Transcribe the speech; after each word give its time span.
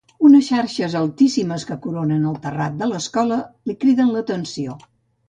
Unes 0.27 0.45
xarxes 0.51 0.93
altíssimes 1.01 1.65
que 1.71 1.77
coronen 1.83 2.25
el 2.31 2.39
terrat 2.45 2.79
de 2.79 2.87
l'escola 2.93 3.39
li 3.71 3.77
criden 3.85 4.11
l'atenció. 4.17 4.79